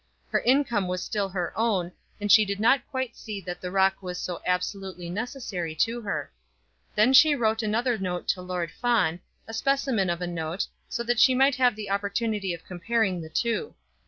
Her 0.31 0.39
income 0.39 0.87
was 0.87 1.03
still 1.03 1.29
her 1.29 1.53
own, 1.55 1.91
and 2.19 2.31
she 2.31 2.43
did 2.43 2.59
not 2.59 2.81
quite 2.89 3.15
see 3.15 3.39
that 3.41 3.61
the 3.61 3.69
rock 3.69 4.01
was 4.01 4.17
so 4.17 4.41
absolutely 4.47 5.11
necessary 5.11 5.75
to 5.75 6.01
her. 6.01 6.31
Then 6.95 7.13
she 7.13 7.35
wrote 7.35 7.61
another 7.61 7.99
note 7.99 8.27
to 8.29 8.41
Lord 8.41 8.71
Fawn, 8.71 9.19
a 9.47 9.53
specimen 9.53 10.09
of 10.09 10.19
a 10.19 10.25
note, 10.25 10.65
so 10.89 11.03
that 11.03 11.19
she 11.19 11.35
might 11.35 11.57
have 11.57 11.75
the 11.75 11.91
opportunity 11.91 12.51
of 12.51 12.65
comparing 12.65 13.21
the 13.21 13.29
two. 13.29 13.75